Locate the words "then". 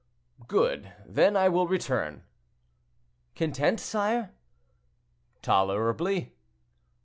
1.05-1.37